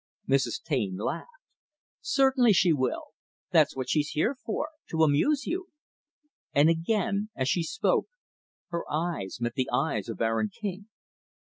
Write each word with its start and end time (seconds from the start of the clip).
Mrs. 0.27 0.63
Taine 0.63 0.97
laughed. 0.97 1.27
"Certainly, 2.01 2.53
she 2.53 2.73
will. 2.73 3.09
That's 3.51 3.75
what 3.75 3.87
she's 3.87 4.09
here 4.09 4.33
for 4.43 4.69
to 4.89 5.03
amuse 5.03 5.45
you." 5.45 5.67
And, 6.53 6.71
again, 6.71 7.29
as 7.35 7.47
she 7.47 7.61
spoke, 7.61 8.07
her 8.69 8.83
eyes 8.91 9.37
met 9.39 9.53
the 9.53 9.69
eyes 9.71 10.09
of 10.09 10.19
Aaron 10.19 10.49
King. 10.49 10.87